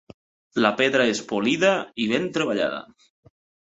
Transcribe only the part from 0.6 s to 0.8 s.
La